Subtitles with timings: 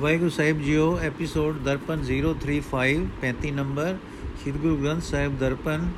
[0.00, 3.96] ਵਾਹਿਗੁਰੂ ਸਾਹਿਬ JIO episode Darpan 035 35 number,
[4.40, 5.88] Sri Guru Granth Sahib Darpan,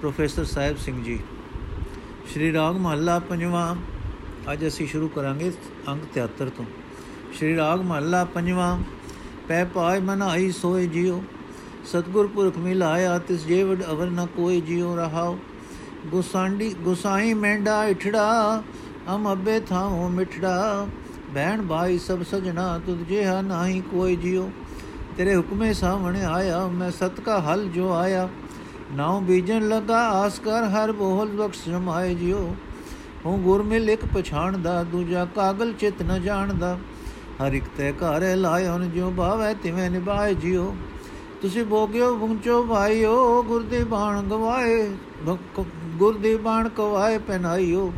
[0.00, 1.18] professor Sahib Singh ji.
[2.32, 3.76] Shri Raag ਮਹੱਲਾ ਪੰਜਵਾਂ,
[4.52, 5.52] ਅੱਜ ਅਸੀਂ ਸ਼ੁਰੂ ਕਰਾਂਗੇ
[5.88, 6.64] ਅੰਕ 73 ਤੋਂ।
[7.32, 8.78] ਸ਼੍ਰੀ ਰਾਗ ਮਹੱਲਾ ਪੰਜਵਾਂ,
[9.48, 11.22] ਪੈ ਪਾਇ ਮਨ ਆਈ ਸੋਏ ਜਿਉ
[11.84, 15.38] ਸਤਗੁਰ ਪੁਰਖ ਮਿਲਾਇਆ, ਤਿਸ ਜੇਵਡ ਅਵਰ ਨ ਕੋਈ ਜਿਉ ਰਹਾਉ
[16.06, 18.62] ਗੁਸਾਂਡੀ, ਗੁਸਾਈ ਮੈਂਡਾ ਇਠੜਾ,
[19.08, 20.86] ਹਮ ਅਬੇ ਥਾਉ ਮਿਠੜਾ
[21.34, 24.50] ਬਹਿਣ ਭਾਈ ਸਭ ਸਜਣਾ ਤੁਧ ਜਿਹਾ ਨਹੀਂ ਕੋਈ ਜਿਉ।
[25.16, 28.28] ਤੇਰੇ ਹੁਕਮੇ ਸਾਹਮਣੇ ਆਇਆ, ਮੈਂ ਸਤ ਕਾ ਹਲ ਜੋ ਆਇਆ।
[28.92, 32.54] ਨਾਉ ਬੀਜਣ ਲਗਾ, ਆਸ ਕਰ ਹਰ ਬੋਲ ਬਖਸ਼ ਜਮਾਏ ਜਿਉ।
[33.26, 36.76] ਹੂੰ ਗੁਰ ਮਿਲ ਇੱਕ ਪਛਾਣਦਾ, ਦੂਜਾ ਕਾਗਲ ਚਿਤ ਨ ਜਾਣਦਾ।
[37.42, 40.74] ਹਰ ਇੱਕ ਤੇ ਘਰ ਲਾਇਓਨ ਜਿਉ ਭਾਵੈ, ਤਿਵੇਂ ਨਿਭਾਏ ਜਿਉ।
[41.42, 44.88] ਤੁਸੀਂ ਭੋਗਿਓ, ਪੁੰਚੋ ਭਾਈਓ, ਗੁਰ ਦੀ ਬਾਣ ਗਵਾਏ,
[45.96, 47.92] ਗੁਰ ਦੀ ਬਾਣ ਕਵਾਏ, ਪਹਿਨਾਈਓ।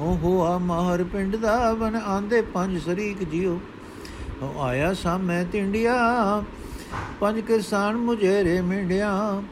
[0.00, 3.60] ਹੋ ਹੋਆ ਮਾਹਰ ਪਿੰਡ ਦਾ ਬਨ ਆਂਦੇ ਪੰਜ ਸਰੀਕ ਜਿਉ।
[4.42, 5.96] ਹੋ ਆਇਆ ਸਾਮੈ ਤਿੰਡਿਆ,
[7.20, 9.42] ਪੰਜ ਕਿਰਸਾਨ ਮੁਝੇਰੇ ਮਿੰਡਿਆ।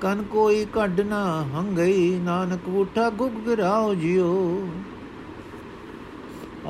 [0.00, 4.68] ਕਨ ਕੋਈ ਕੱਢ ਨਾ ਹੰਗਈ, ਨਾਨਕ ਉਠਾ ਗੁਗ ਗਿਰਾਓ ਜਿਉ।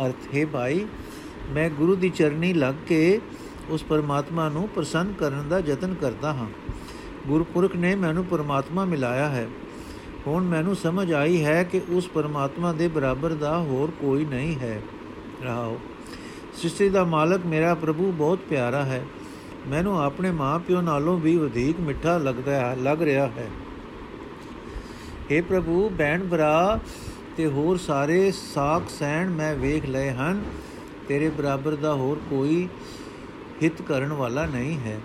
[0.06, 0.86] ਅਰਥ, ਹੈ ਭਾਈ,
[1.50, 3.20] ਮੈਂ ਗੁਰੂ ਦੀ ਚਰਨੀ ਲੱਗ ਕੇ
[3.70, 6.46] ਉਸ ਪਰਮਾਤਮਾ ਨੂੰ ਪ੍ਰਸੰਨ ਕਰਨ ਦਾ ਯਤਨ ਕਰਦਾ ਹਾਂ।
[7.26, 9.48] ਗੁਰਪੁਰਖ ਨੇ ਮੈਨੂੰ ਪਰਮਾਤਮਾ ਮਿਲਾਇਆ ਹੈ।
[10.26, 14.82] ਹੁਣ ਮੈਨੂੰ ਸਮਝ ਆਈ ਹੈ ਕਿ ਉਸ ਪਰਮਾਤਮਾ ਦੇ ਬਰਾਬਰ ਦਾ ਹੋਰ ਕੋਈ ਨਹੀਂ ਹੈ।
[15.42, 15.78] ਰਹਾਓ
[16.54, 19.06] ਸ੍ਰਿਸ਼ਟੀ ਦਾ ਮਾਲਕ ਮੇਰਾ ਪ੍ਰਭੂ ਬਹੁਤ ਪਿਆਰਾ ਹੈ।
[19.68, 23.48] ਮੈਨੂੰ ਆਪਣੇ ਮਾਪਿਓ ਨਾਲੋਂ ਵੀ ਵਧੇਕ ਮਿੱਠਾ ਲੱਗਦਾ ਹੈ, ਲੱਗ ਰਿਹਾ ਹੈ।
[25.30, 26.78] हे ਪ੍ਰਭੂ ਬੈਣ ਭਰਾ
[27.36, 30.44] ਤੇ ਹੋਰ ਸਾਰੇ ਸਾਖ ਸੈਣ ਮੈਂ ਵੇਖ ਲਏ ਹਨ।
[31.08, 32.68] ਤੇਰੇ ਬਰਾਬਰ ਦਾ ਹੋਰ ਕੋਈ
[33.62, 35.00] ਹਿਤ ਕਰਨ ਵਾਲਾ ਨਹੀਂ ਹੈ।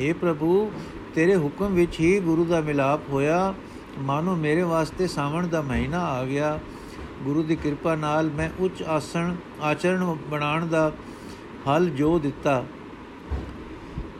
[0.00, 0.72] हे ਪ੍ਰਭੂ,
[1.14, 3.54] ਤੇਰੇ ਹੁਕਮ ਵਿੱਚ ਹੀ ਗੁਰੂ ਦਾ ਮਿਲਾਪ ਹੋਇਆ।
[3.98, 6.60] ਮਾਨੋ ਮੇਰੇ ਵਾਸਤੇ ਸਾਵਣ ਦਾ ਮਹੀਨਾ ਆ ਗਿਆ।
[7.22, 10.92] ਗੁਰੂ ਦੀ ਕਿਰਪਾ ਨਾਲ ਮੈਂ ਉੱਚ ਆਸਣ, ਆਚਰਣ ਬਣਾਉਣ ਦਾ
[11.68, 12.64] ਹਲ ਜੋ ਦਿੱਤਾ।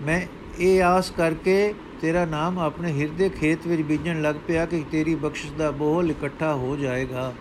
[0.03, 0.27] ਮੈਂ
[0.59, 5.53] ਇਹ ਆਸ ਕਰਕੇ ਤੇਰਾ ਨਾਮ ਆਪਣੇ ਹਿਰਦੇ ਖੇਤ ਵਿੱਚ ਬੀਜਣ ਲੱਗ ਪਿਆ ਕਿ ਤੇਰੀ ਬਖਸ਼ਿਸ਼
[5.53, 7.33] ਦਾ ਬੋਲ ਇਕੱਠਾ ਹੋ ਜਾਏਗਾ।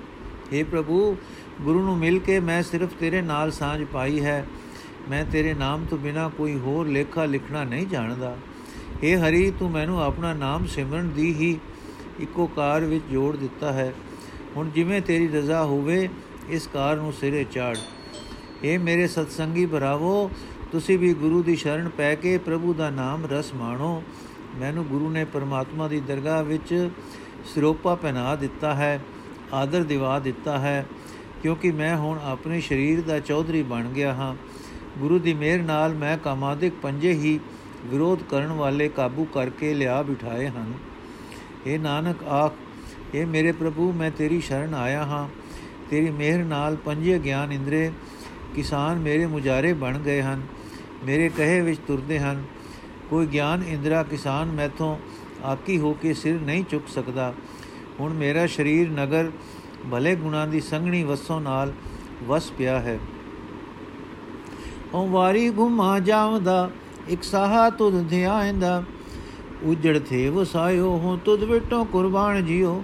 [0.53, 1.18] हे ਪ੍ਰਭੂ,
[1.62, 4.48] ਗੁਰੂ ਨੂੰ ਮਿਲ ਕੇ ਮੈਂ ਸਿਰਫ ਤੇਰੇ ਨਾਲ ਸਾਂਝ ਪਾਈ ਹੈ।
[5.09, 8.38] ਮੈਂ ਤੇਰੇ ਨਾਮ ਤੋਂ ਬਿਨਾ ਕੋਈ ਹੋਰ ਲੇਖਾ ਲਿਖਣਾ ਨਹੀਂ ਜਾਣਦਾ।
[9.03, 11.59] हे ਹਰੀ, ਤੂੰ ਮੈਨੂੰ ਆਪਣਾ ਨਾਮ ਸਿਮਰਨ ਦੀ ਹੀ
[12.20, 13.94] ਇੱਕੋ ਕਾਰ ਵਿੱਚ ਜੋੜ ਦਿੱਤਾ ਹੈ।
[14.56, 16.10] ਹੁਣ ਜਿਵੇਂ ਤੇਰੀ ਰਜ਼ਾ ਹੋਵੇ,
[16.50, 17.78] ਇਸ ਕਾਰ ਨੂੰ ਸਿਰੇ ਚਾੜ।
[18.64, 20.32] ਇਹ ਮੇਰੇ ਸਤਸੰਗੀ ਭਰਾਵੋ,
[20.72, 24.04] ਤੁਸੀਂ ਵੀ ਗੁਰੂ ਦੀ ਸ਼ਰਨ ਪੈ ਕੇ ਪ੍ਰਭੂ ਦਾ ਨਾਮ ਰਸ ਮਾਣੋ।
[24.56, 26.90] ਮੈਨੂੰ ਗੁਰੂ ਨੇ ਪਰਮਾਤਮਾ ਦੀ ਦਰਗਾਹ ਵਿੱਚ
[27.54, 29.00] ਸਿਰੋਪਾ ਪਹਿਨਾ ਦਿੱਤਾ ਹੈ,
[29.54, 30.86] ਆਦਰ ਦਿਵਾ ਦਿੱਤਾ ਹੈ,
[31.44, 34.36] ਕਿਉਂਕਿ ਮੈਂ ਹੁਣ ਆਪਣੇ ਸਰੀਰ ਦਾ ਚੌਧਰੀ ਬਣ ਗਿਆ ਹਾਂ।
[35.00, 37.40] ਗੁਰੂ ਦੀ ਮਿਹਰ ਨਾਲ ਮੈਂ ਕਾਮਾਦਿਕ ਪੰਜੇ ਹੀ
[37.86, 40.74] ਵਿਰੋਧ ਕਰਨ ਵਾਲੇ ਕਾਬੂ ਕਰਕੇ ਲਿਆ ਬਿਠਾਏ ਹਨ।
[41.68, 42.54] ਇਹ ਨਾਨਕ ਆਖ
[43.16, 45.28] ਇਹ ਮੇਰੇ ਪ੍ਰਭੂ, ਮੈਂ ਤੇਰੀ ਸ਼ਰਨ ਆਇਆ ਹਾਂ।
[45.90, 47.92] ਤੇਰੀ ਮਿਹਰ ਨਾਲ ਪੰਜੇ ਗਿਆਨ ਇੰਦਰੇ,
[48.56, 50.42] ਕਿਸਾਨ ਮੇਰੇ ਮੁਜਾਰੇ ਬਣ ਗਏ ਹਨ,
[51.06, 52.44] ਮੇਰੇ ਕਹੇ ਵਿੱਚ ਤੁਰਦੇ ਹਨ।
[53.10, 54.98] ਕੋਈ ਗਿਆਨ ਇੰਦਰਾ, ਕਿਸਾਨ ਮੈਥੋਂ
[55.44, 57.34] ਆਕੀ ਹੋ ਕੇ ਸਿਰ ਨਹੀਂ ਚੁੱਕ ਸਕਦਾ।
[58.00, 59.32] ਹੁਣ ਮੇਰਾ ਸਰੀਰ ਨਗਰ,
[59.92, 61.74] ਭਲੇ ਗੁਣਾ ਦੀ ਸੰਗਣੀ ਵਸੋਂ ਨਾਲ
[62.28, 63.00] ਵਸ ਪਿਆ ਹੈ।
[64.94, 66.72] ਉਹ ਵਾਰੀ ਘੁਮਾ ਜਾਵਦਾ,
[67.10, 68.84] ਇੱਕ ਸਾਹਾ ਤੁਧ ਧਿਆਇਂਦਾ।
[69.64, 72.84] ਉਜੜ ਥੇ ਵਸਾਇਓ ਹੋ ਤੁਧ ਵਿਟੋ ਕੁਰਬਾਨ ਜਿਓ।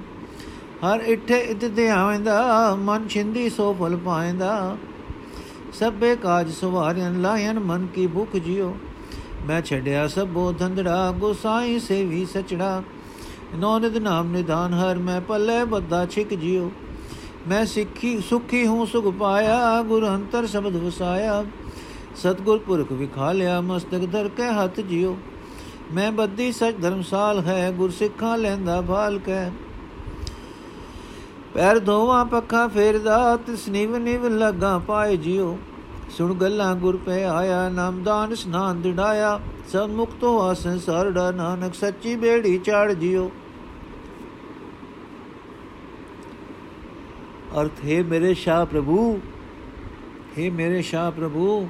[0.84, 4.78] ਹਰ ਇੱਥੇ ਇਤ ਧਿਆਵੰਦਾ ਮਨ ਛਿੰਦੀ ਸੋ ਫਲ ਪਾਇੰਦਾ।
[5.74, 8.76] ਸਭੇ ਕਾਜ ਸੁਵਾਰਿਆਂ ਲਾਇਨ ਮਨ ਕੀ ਭੁਖ ਜਿਓ।
[9.48, 12.84] ਮੈਂ ਛੜਿਆ ਸਭੋ ਧੰਦੜਾ, ਗੁਸਾਈ ਸੇਵੀ ਸਚੜਾ।
[13.56, 16.72] ਨੌਨਿਦ ਨਾਮ ਨਿਦਾਨ, ਹਰ ਮੈਂ ਪੱਲੇ ਬੱਦਾ ਛਿਕ ਜਿਓ।
[17.48, 21.46] ਮੈਂ ਸਿੱਖੀ, ਸੁਖੀ ਹੂੰ ਸੁਖ ਪਾਇਆ, ਗੁਰ ਅੰਤਰ ਸ਼ਬਦ ਵਸਾਇਆ।
[22.16, 25.18] ਸਤਗੁਰ ਪੁਰਖ ਵਿਖਾ ਲਿਆ ਮਸਤਕ ਧਰ ਕੇ ਹੱਥ ਜਿਓ।
[25.94, 29.50] ਮੈਂ ਬੱਦੀ ਸਚ ਧਰਮਸਾਲ ਹੈ ਗੁਰ ਸਿੱਖਾਂ ਲੈਂਦਾ ਭਾਲ ਕੈ।
[31.54, 35.58] ਪੈਰ ਧੋਵਾ ਪੱਖਾ ਫੇਰਦਾ, ਤਿਸ ਨਿਵ ਨਿਵ ਲਗਾ ਪਾਏ ਜਿਉ।
[36.10, 39.40] ਸੁਣ ਗੱਲਾਂ ਗੁਰ ਪੈ ਆਇਆ, ਨਾਮਦਾਨ ਇਸ਼ਨਾਨ ਦਿੜਾਇਆ।
[39.72, 43.32] ਸਭ ਮੁਕਤ ਹੋਆ ਸੰਸਾਰ ਦਾ ਨਾਨਕ ਸੱਚੀ ਬੇੜੀ ਚਾੜ ਜਿਉ।
[47.62, 49.20] ਅਰਥ, ਹੈ ਮੇਰੇ ਸ਼ਾਹ ਪ੍ਰਭੂ,
[50.40, 51.70] ਹੈ ਮੇਰੇ ਸ਼ਾਹ ਪ੍ਰਭੂ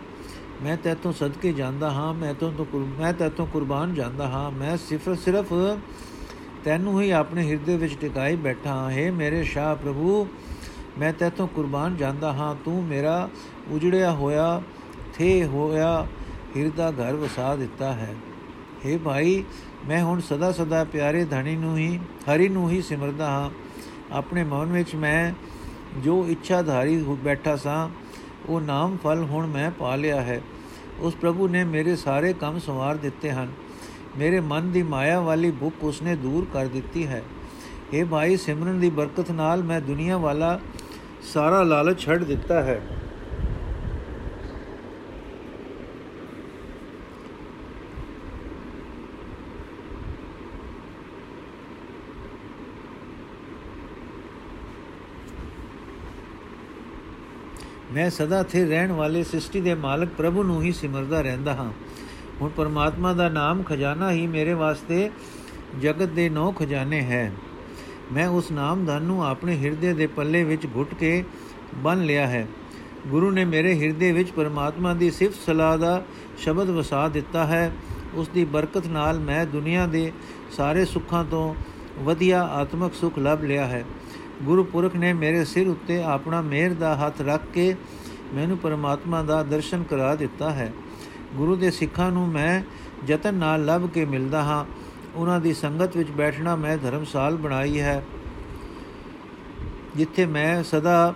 [0.63, 2.51] ਮੈਂ ਤੇਤੋਂ ਸਦਕੇ ਜਾਂਦਾ ਹਾਂ, ਮੈਂ ਤੋਂ
[2.99, 5.53] ਮੈਂ ਤੇਤੋਂ ਕੁਰਬਾਨ ਜਾਂਦਾ ਹਾਂ। ਮੈਂ ਸਿਰਫ ਸਿਰਫ
[6.65, 10.27] ਤੈਨੂੰ ਹੀ ਆਪਣੇ ਹਿਰਦੇ ਵਿੱਚ ਟਿਕਾਈ ਬੈਠਾ ਹਾਂ। हे ਮੇਰੇ ਸ਼ਾਹ ਪ੍ਰਭੂ,
[10.99, 13.29] ਮੈਂ ਤੇਤੋਂ ਕੁਰਬਾਨ ਜਾਂਦਾ ਹਾਂ। ਤੂੰ ਮੇਰਾ
[13.69, 14.61] ਉਜੜਿਆ ਹੋਇਆ,
[15.13, 16.07] ਥੇ ਹੋਇਆ
[16.57, 18.15] ਹਿਰਦਾ ਘਰ ਵਸਾ ਦਿੱਤਾ ਹੈ।
[18.85, 19.43] हे ਭਾਈ,
[19.87, 23.49] ਮੈਂ ਹੁਣ ਸਦਾ ਸਦਾ ਪਿਆਰੇ ਧਣੀ ਨੂੰ ਹੀ, ਹਰੀ ਨੂੰ ਹੀ ਸਿਮਰਦਾ ਹਾਂ।
[24.11, 25.31] ਆਪਣੇ ਮਨ ਵਿੱਚ ਮੈਂ
[25.99, 27.89] ਜੋ ਇੱਛਾਧਾਰੀ ਹੋ, ਬੈਠਾ ਸਾਂ
[28.45, 30.41] ਉਹ ਨਾਮ ਫਲ ਹੁਣ ਮੈਂ ਪਾ ਲਿਆ ਹੈ।
[30.99, 33.47] ਉਸ ਪ੍ਰਭੂ ਨੇ ਮੇਰੇ ਸਾਰੇ ਕੰਮ ਸੰਵਾਰ ਦਿੱਤੇ ਹਨ।
[34.17, 37.23] ਮੇਰੇ ਮਨ ਦੀ ਮਾਇਆ ਵਾਲੀ ਭੁੱਖ ਉਸਨੇ ਦੂਰ ਕਰ ਦਿੱਤੀ ਹੈ।
[37.93, 40.59] ਇਹ ਭਾਈ ਸਿਮਰਨ ਦੀ ਬਰਕਤ ਨਾਲ ਮੈਂ ਦੁਨੀਆ ਵਾਲਾ
[41.33, 42.81] ਸਾਰਾ ਲਾਲਚ ਛੱਡ ਦਿੱਤਾ ਹੈ।
[57.97, 61.73] ਮੈਂ ਸਦਾ ਸਥਿਰ ਰਹਿਣ ਵਾਲੇ ਸ੍ਰਿਸ਼ਟੀ ਦੇ ਮਾਲਕ ਪ੍ਰਭੂ ਨੂੰ ਹੀ ਸਿਮਰਦਾ ਰਹਿੰਦਾ ਹਾਂ।
[62.41, 65.09] ਹੁਣ ਪਰਮਾਤਮਾ ਦਾ ਨਾਮ ਖਜ਼ਾਨਾ ਹੀ ਮੇਰੇ ਵਾਸਤੇ
[65.81, 67.31] ਜਗਤ ਦੇ ਨੌ ਖਜ਼ਾਨੇ ਹੈ।
[68.13, 71.23] ਮੈਂ ਉਸ ਨਾਮ ਧਨ ਨੂੰ ਆਪਣੇ ਹਿਰਦੇ ਦੇ ਪੱਲੇ ਵਿੱਚ ਘੁੱਟ ਕੇ
[71.75, 72.47] ਬੰਨ ਲਿਆ ਹੈ।
[73.07, 76.03] ਗੁਰੂ ਨੇ ਮੇਰੇ ਹਿਰਦੇ ਵਿੱਚ ਪਰਮਾਤਮਾ ਦੀ ਸਿਫਤ ਸਲਾਹ ਦਾ
[76.37, 77.71] ਸ਼ਬਦ ਵਸਾ ਦਿੱਤਾ ਹੈ।
[78.13, 80.11] ਉਸ ਦੀ ਬਰਕਤ ਨਾਲ ਮੈਂ ਦੁਨੀਆ ਦੇ
[80.57, 81.55] ਸਾਰੇ ਸੁੱਖਾਂ ਤੋਂ
[81.99, 83.83] ਵਧੀਆ ਆਤਮਿਕ ਸੁਖ ਲੱਭ ਲਿਆ ਹੈ।
[84.43, 87.75] ਗੁਰੂ ਪੁਰਖ ਨੇ ਮੇਰੇ ਸਿਰ ਉੱਤੇ ਆਪਣਾ ਮਿਹਰ ਦਾ ਹੱਥ ਰੱਖ ਕੇ
[88.33, 90.71] ਮੈਨੂੰ ਪਰਮਾਤਮਾ ਦਾ ਦਰਸ਼ਨ ਕਰਾ ਦਿੱਤਾ ਹੈ।
[91.35, 92.61] ਗੁਰੂ ਦੇ ਸਿੱਖਾਂ ਨੂੰ ਮੈਂ
[93.07, 94.65] ਯਤਨ ਨਾਲ ਲੱਭ ਕੇ ਮਿਲਦਾ ਹਾਂ।
[95.15, 98.03] ਉਹਨਾਂ ਦੀ ਸੰਗਤ ਵਿੱਚ ਬੈਠਣਾ ਮੈਂ ਧਰਮਸਾਲ ਬਣਾਈ ਹੈ,
[99.95, 101.13] ਜਿੱਥੇ ਮੈਂ ਸਦਾ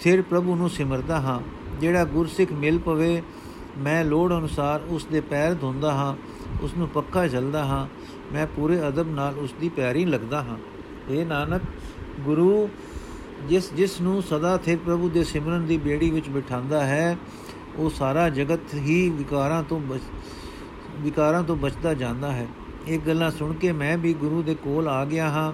[0.00, 1.40] ਸਿਰ ਪ੍ਰਭੂ ਨੂੰ ਸਿਮਰਦਾ ਹਾਂ।
[1.80, 3.22] ਜਿਹੜਾ ਗੁਰਸਿੱਖ ਮਿਲ ਪਵੇ,
[3.78, 6.14] ਮੈਂ ਲੋੜ ਅਨੁਸਾਰ ਉਸ ਦੇ ਪੈਰ ਧੁੰਦਾ ਹਾਂ,
[6.62, 7.86] ਉਸ ਨੂੰ ਪੱਕਾ ਜਲਦਾ ਹਾਂ।
[8.32, 10.56] ਮੈਂ ਪੂਰੇ ਅਦਬ ਨਾਲ ਉਸ ਦੀ ਪਿਆਰੀ ਲੱਗਦਾ ਹਾਂ।
[11.10, 11.62] ਇਹ ਨਾਨਕ
[12.20, 12.68] ਗੁਰੂ
[13.48, 17.16] ਜਿਸ ਜਿਸ ਨੂੰ ਸਦਾ ਸਿਰ ਪ੍ਰਭੂ ਦੇ ਸਿਮਰਨ ਦੀ ਬੇੜੀ ਵਿੱਚ ਬਿਠਾਉਂਦਾ ਹੈ
[17.76, 19.80] ਉਹ ਸਾਰਾ ਜਗਤ ਹੀ ਵਿਕਾਰਾਂ ਤੋਂ
[21.00, 22.46] ਵਿਕਾਰਾਂ ਤੋਂ ਬਚਦਾ ਜਾਂਦਾ ਹੈ
[22.86, 25.52] ਇਹ ਗੱਲਾਂ ਸੁਣ ਕੇ ਮੈਂ ਵੀ ਗੁਰੂ ਦੇ ਕੋਲ ਆ ਗਿਆ ਹਾਂ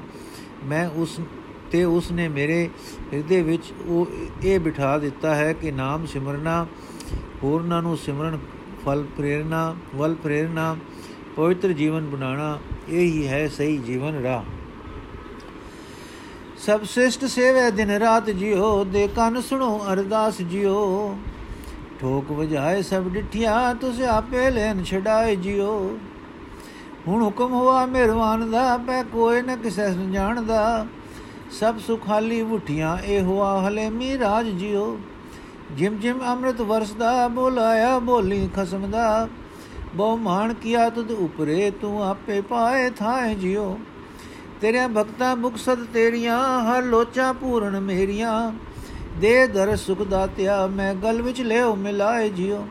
[0.64, 1.20] ਮੈਂ ਉਸ
[1.70, 2.68] ਤੇ ਉਸ ਨੇ ਮੇਰੇ
[3.12, 4.06] ਹਿਰਦੇ ਵਿੱਚ ਉਹ
[4.44, 6.66] ਇਹ ਬਿਠਾ ਦਿੱਤਾ ਹੈ ਕਿ ਨਾਮ ਸਿਮਰਨਾ
[7.42, 8.38] ਹੋਰਨਾਂ ਨੂੰ ਸਿਮਰਨ
[8.84, 10.76] ਫਲ ਪ੍ਰੇਰਣਾ ਵਲ ਪ੍ਰੇਰਣਾ
[11.36, 12.58] ਪਵਿੱਤਰ ਜੀਵਨ ਬਣਾਉਣਾ
[12.88, 14.42] ਇਹ ਹੀ ਹੈ ਸਹੀ ਜੀਵਨ ਰਾਹ
[16.64, 21.14] ਸਭ ਸ੍ਰਿਸ਼ਟ ਸੇਵੇ ਦਿਨ ਰਾਤ ਜਿਓ ਦੇ ਕੰਨ ਸੁਣੋ ਅਰਦਾਸ ਜਿਓ
[22.00, 25.72] ਠੋਕ ਵਜਾਏ ਸਭ ਡਿਠਿਆ, ਤੁਸ ਆਪੇ ਲੈਨ ਛਡਾਏ ਜਿਓ
[27.06, 30.86] ਹੁਣ ਹੁਕਮ ਹੋਆ ਮਿਹਰਵਾਨ ਦਾ ਪੈ ਕੋਈ ਨ ਕਿਸੈ ਜਾਣਦਾ।
[31.58, 34.96] ਸਭ ਸੁਖਾਲੀ ਉਠੀਆਂ ਇਹ ਹੋਆ ਹਲੇ ਮੀ ਰਾਜ ਜਿਓ
[35.72, 39.28] ਜਿਮ ਜਿਮ ਅੰਮ੍ਰਿਤ ਵਰਸਦਾ, ਬੋਲਾਇਆ ਬੋਲੀ ਖਸਮ ਦਾ
[39.94, 43.78] ਬਹੁ ਮਾਨ ਕੀਆ ਤੁਧ ਉਪਰੇ, ਤੂੰ ਆਪੇ ਪਾਏ ਥਾਏ ਜਿਓ
[44.62, 48.52] ਤੇਰੇ ਭਗਤਾ ਮੁਕਸਦ ਤੇਰੀਆਂ, ਹਰ ਲੋਚਾ ਪੂਰਨ ਮੇਰੀਆਂ।
[49.20, 52.66] ਦੇ ਦਰ ਸੁਖ ਦਾਤਿਆ ਮੈਂ ਗਲ ਵਿੱਚ ਲਿਓ ਮਿਲਾਏ ਜਿਓ।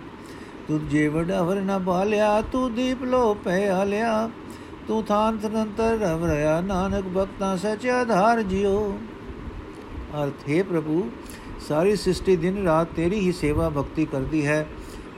[0.68, 4.30] ਤੁਧ ਜੇ ਵਡਵਰ ਨਾ ਬਾਲਿਆ ਤੂੰ ਦੀਪ ਲੋ ਪੈ ਆਲਿਆ।
[4.88, 8.98] ਤੂੰ ਥਾਨ ਤਨੰਤਰ ਰਵ ਰਿਆ ਨਾਨਕ ਭਗਤਾਂ ਸੱਚ ਆਧਾਰ ਜਿਓ।
[10.24, 11.12] ਅਰਥ, ਹੈ ਪ੍ਰਭੂ,
[11.68, 14.68] ਸਾਰੀ ਸ੍ਰਿਸ਼ਟੀ ਦਿਨ ਰਾਤ ਤੇਰੀ ਹੀ ਸੇਵਾ ਭਗਤੀ ਕਰਦੀ ਹੈ।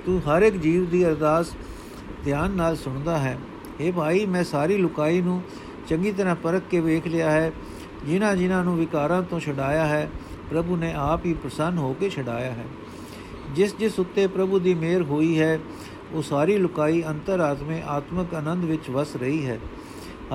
[0.05, 1.45] ਤੂੰ ਹਰ ਇੱਕ ਜੀਵ ਦੀ ਅਰਦਾਸ
[2.23, 3.37] ਧਿਆਨ ਨਾਲ ਸੁਣਦਾ ਹੈ।
[3.79, 5.41] اے ਭਾਈ, ਮੈਂ ਸਾਰੀ ਲੁਕਾਈ ਨੂੰ
[5.87, 7.51] ਚੰਗੀ ਤਰ੍ਹਾਂ ਪਰਖ ਕੇ ਵੇਖ ਲਿਆ ਹੈ,
[8.05, 10.09] ਜਿਨ੍ਹਾਂ ਜਿਨ੍ਹਾਂ ਨੂੰ ਵਿਕਾਰਾਂ ਤੋਂ ਛਡਾਇਆ ਹੈ,
[10.49, 12.65] ਪ੍ਰਭੂ ਨੇ ਆਪ ਹੀ ਪ੍ਰਸੰਨ ਹੋ ਕੇ ਛਡਾਇਆ ਹੈ।
[13.55, 15.59] ਜਿਸ ਜਿਸ ਉੱਤੇ ਪ੍ਰਭੂ ਦੀ ਮਿਹਰ ਹੋਈ ਹੈ,
[16.11, 19.59] ਉਹ ਸਾਰੀ ਲੁਕਾਈ ਅੰਤਰਾਤਮੇ ਆਤਮਿਕ ਆਨੰਦ ਵਿੱਚ ਵਸ ਰਹੀ ਹੈ।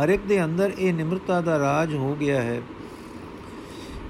[0.03, 2.63] ਹਰ ਇੱਕ ਦੇ ਅੰਦਰ ਇਹ ਨਿਮਰਤਾ ਦਾ ਰਾਜ ਹੋ ਗਿਆ ਹੈ।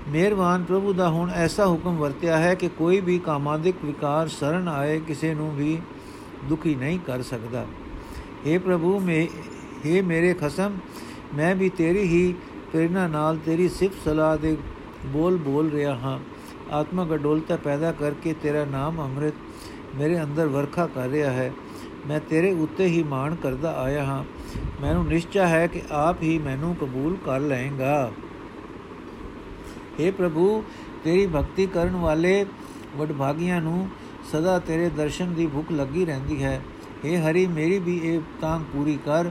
[0.09, 5.01] ਮਿਹਰਬਾਨ ਪ੍ਰਭੂ ਦਾ ਹੁਣ ਐਸਾ ਹੁਕਮ ਵਰਤਿਆ ਹੈ ਕਿ ਕੋਈ ਵੀ ਕਾਮਾਦਿਕ ਵਿਕਾਰ ਸਰਨ ਆਏ,
[5.01, 5.79] ਕਿਸੇ ਨੂੰ ਵੀ
[6.45, 7.67] ਦੁਖੀ ਨਹੀਂ ਕਰ ਸਕਦਾ।
[8.47, 9.29] हे ਪ੍ਰਭੂ, ਮੇ
[9.87, 10.79] हे ਮੇਰੇ ਖਸਮ
[11.35, 12.35] ਮੈਂ ਵੀ ਤੇਰੀ ਹੀ
[12.73, 14.57] ਪ੍ਰੇਰਣਾ ਨਾਲ ਤੇਰੀ ਸਿਫਤ ਸਲਾਹ ਦੇ
[15.07, 16.21] ਬੋਲ ਬੋਲ ਰਿਹਾ ਹਾਂ।
[16.73, 19.35] ਆਤਮਾ ਅਡੋਲਤਾ ਪੈਦਾ ਕਰਕੇ ਤੇਰਾ ਨਾਮ ਅੰਮ੍ਰਿਤ
[19.95, 21.53] ਮੇਰੇ ਅੰਦਰ ਵਰਖਾ ਕਰ ਰਿਹਾ ਹੈ।
[22.07, 24.25] ਮੈਂ ਤੇਰੇ ਉੱਤੇ ਹੀ ਮਾਣ ਕਰਦਾ ਆਇਆ ਹਾਂ।
[24.83, 28.13] ਮੈਨੂੰ ਨਿਸ਼ਚੈ ਹੈ ਕਿ ਆਪ ਹੀ ਮੈਨੂੰ ਕਬੂਲ ਕਰ ਲਏਗਾ।
[30.01, 30.65] हे ਪ੍ਰਭੂ,
[31.05, 32.47] ਤੇਰੀ ਭਗਤੀ ਕਰਨ ਵਾਲੇ
[32.97, 33.89] ਵਡਭਾਗੀਆਂ ਨੂੰ
[34.33, 36.63] ਸਦਾ ਤੇਰੇ ਦਰਸ਼ਨ ਦੀ ਭੁੱਖ ਲੱਗੀ ਰਹਿੰਦੀ ਹੈ।
[37.05, 39.31] हे ਹਰੀ, ਮੇਰੀ ਵੀ ਇਹ ਤਾਂਗ ਪੂਰੀ ਕਰ।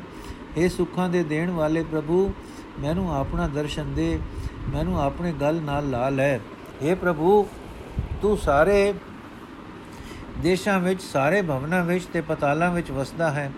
[0.57, 2.33] हे ਸੁੱਖਾਂ ਦੇ ਦੇਣ ਵਾਲੇ ਪ੍ਰਭੂ
[2.81, 4.19] ਮੈਨੂੰ ਆਪਣਾ ਦਰਸ਼ਨ ਦੇ
[4.71, 6.37] ਮੈਨੂੰ ਆਪਣੇ ਗਲ ਨਾਲ ਲਾ ਲੈ
[6.83, 7.47] हे ਪ੍ਰਭੂ
[8.23, 8.93] ਤੂੰ ਸਾਰੇ
[10.39, 13.51] ਦੇਸ਼ਾਂ ਵਿੱਚ ਸਾਰੇ ਭਵਨਾਂ ਵਿੱਚ ਤੇ ਪਤਾਲਾਂ ਵਿੱਚ ਵਸਦਾ ਹੈ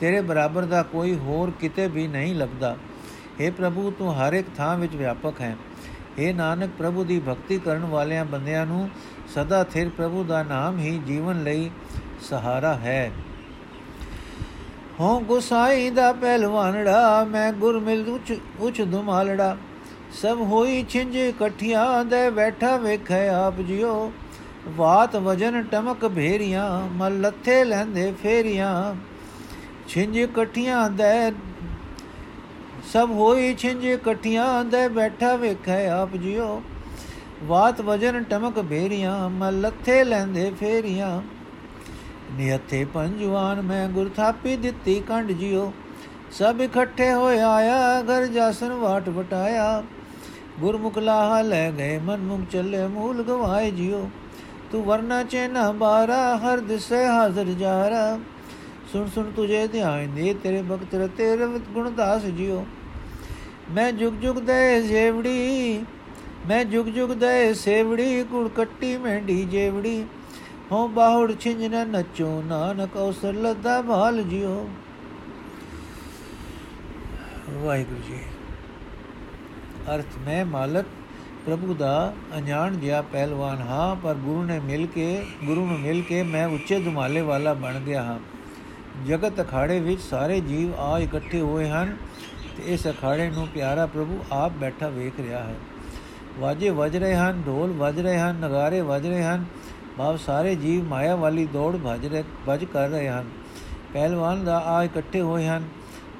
[0.00, 2.76] ਤੇਰੇ ਬਰਾਬਰ ਦਾ ਕੋਈ ਹੋਰ ਕਿਤੇ ਵੀ ਨਹੀਂ ਲੱਭਦਾ
[3.40, 5.56] हे ਪ੍ਰਭੂ ਤੂੰ ਹਰ ਇੱਕ ਥਾਂ ਵਿੱਚ ਵਿਆਪਕ ਹੈ
[6.18, 8.88] हे ਨਾਨਕ ਪ੍ਰਭੂ ਦੀ ਭਗਤੀ ਕਰਨ ਵਾਲਿਆਂ ਬੰਦਿਆਂ ਨੂੰ
[9.34, 11.70] ਸਦਾ ਥਿਰ ਪ੍ਰਭੂ ਦਾ ਨਾਮ ਹੀ ਜੀਵਨ ਲਈ
[12.22, 13.10] ਸਹਾਰਾ ਹੈ
[14.99, 19.55] ਹੋ ਗੁਸਾਈ ਦਾ ਪਹਿਲਵਾਨੜਾ ਮੈਂ ਗੁਰ ਮਿਲ ਉਚ ਉਚ ਦੁਮਾਲੜਾ
[20.21, 24.11] ਸਭ ਹੋਈ ਛਿੰਝ ਇਕੱਠੀਆਂ ਦੇ ਬੈਠਾ ਵੇਖੈ ਆਪ ਜਿਓ
[24.77, 28.95] ਵਾਤ ਵਜਨ ਟਮਕ ਭੇਰੀਆਂ, ਮਲ ਲੱਥੇ ਲੈਂਦੇ ਫੇਰੀਆਂ।
[29.87, 31.31] ਛਿੰਝ ਇਕੱਠੀਆਂ ਦੇ,
[32.93, 36.61] ਸਭ ਹੋਈ ਛਿੰਝ ਇਕੱਠੀਆਂ ਦੇ ਬੈਠਾ ਵੇਖੈ ਆਪ ਜਿਓ
[37.43, 41.21] ਵਾਤ ਵਜਨ ਟਮਕ ਭੇਰੀਆਂ, ਮਲ ਲੱਥੇ ਲੈਂਦੇ ਫੇਰੀਆਂ।
[42.37, 45.71] ਨਿਹੱਥੇ ਪੰਜਵਾਨ ਮੈਂ ਗੁਰ ਥਾਪੀ ਦਿੱਤੀ ਕੰਡ ਜਿਓ
[46.31, 49.83] ਸਭ ਇਕੱਠੇ ਹੋਏ ਆਇਆ, ਘਰ ਜਾਸਨ ਵਾਟ ਵਟਾਇਆ।
[50.59, 54.09] ਗੁਰਮੁਖ ਲਾਹ ਲੈ ਗਏ ਮਨ ਮੁਖ ਚੱਲੇ ਮੂਲ ਗਵਾਏ ਜਿਓ
[54.71, 58.17] ਤੂੰ ਵਰਨਾ ਚੈਨਾ ਬਾਰਾ, ਹਰ ਦਿਸੇ ਹਾਜ਼ਰ ਜਾਰਾ।
[58.91, 62.65] ਸੁਣ ਸੁਣ ਤੁਝੇ ਧਿਆਨ ਦੇ, ਤੇਰੇ ਭਗਤ ਰਤੇ ਰਵਿਤ ਗੁਣਦਾਸ ਜਿਓ
[63.71, 65.83] ਮੈਂ ਜੁਗ ਜੁਗ ਦੇ ਜੇਵੜੀ
[66.47, 70.03] ਮੈਂ ਜੁਗ ਜੁਗ ਦੇ ਸੇਵੜੀ ਕੁੜ ਕੱਟੀ ਮੈਂਡੀ ਜੇਵੜੀ।
[70.71, 74.67] ਹੋ ਬਾਹੁੜ ਛਿੰਜਨ ਨਚੋ ਨਾਨਕ ਅਵਸਰ ਲੱਦਾ ਭਾਲ ਜਿਓ
[77.55, 78.19] ਵਾਹਿਗੁਰੂ ਜੀ
[79.89, 80.85] ਅਰਥ ਮੈਂ ਮਾਲਕ
[81.45, 85.05] ਪ੍ਰਭੂ ਦਾ ਅਣਜਾਣ ਜਿਹਾ ਪਹਿਲਵਾਨ ਹਾਂ ਪਰ ਗੁਰੂ ਨੇ ਮਿਲ ਕੇ
[85.45, 88.17] ਗੁਰੂ ਨੂੰ ਮਿਲ ਕੇ ਮੈਂ ਉੱਚੇ ਦੁਮਾਲੇ ਵਾਲਾ ਬਣ ਗਿਆ ਹਾਂ
[89.07, 91.95] ਜਗਤ ਅਖਾੜੇ ਵਿੱਚ ਸਾਰੇ ਜੀਵ ਆ ਇਕੱਠੇ ਹੋਏ ਹਨ
[92.57, 95.55] ਤੇ ਇਸ ਅਖਾੜੇ ਨੂੰ ਪਿਆਰਾ ਪ੍ਰਭੂ ਆਪ ਬੈਠਾ ਵੇਖ ਰਿਹਾ ਹੈ
[96.39, 99.45] ਵਾਜੇ ਵੱਜ ਰਹੇ ਹਨ ਢੋਲ ਵੱਜ ਰਹੇ ਹਨ ਨਗਾਰੇ ਵੱਜ ਰਹੇ ਹਨ
[99.97, 103.29] ਭਾਵ ਸਾਰੇ ਜੀਵ ਮਾਇਆ ਵਾਲੀ ਦੌੜ ਭਜ ਰਹੇ ਭਜ ਕਰ ਰਹੇ ਹਨ।
[103.93, 105.67] ਪਹਿਲਵਾਨ ਦਾ ਆ ਇਕੱਠੇ ਹੋਏ ਹਨ।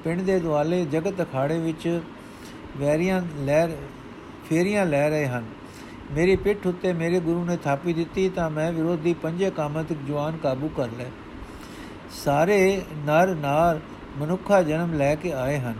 [0.04, 2.00] ਪਿੰਡ ਦੇ ਦੁਆਲੇ ਜਗਤ ਅਖਾੜੇ ਵਿੱਚ
[2.76, 3.76] ਵੈਰੀਆਂ ਲਹਿਰ
[4.48, 5.44] ਫੇਰੀਆਂ ਲੈ ਰਹੇ ਹਨ।
[6.10, 10.68] ਮੇਰੀ ਪਿੱਠ ਉੱਤੇ ਮੇਰੇ ਗੁਰੂ ਨੇ ਥਾਪੀ ਦਿੱਤੀ ਤਾਂ ਮੈਂ ਵਿਰੋਧੀ ਪੰਜੇ ਕਾਮਤਿਕ ਜਵਾਨ ਕਾਬੂ
[10.68, 11.06] ਕਰ ਲੈ
[12.24, 13.80] ਸਾਰੇ ਨਰ ਨਾਰ
[14.18, 15.74] ਮਨੁੱਖਾ ਜਨਮ ਲੈ ਕੇ ਆਏ ਹਨ।